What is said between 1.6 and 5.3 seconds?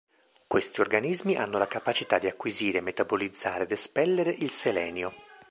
capacità di acquisire, metabolizzare ed espellere il selenio.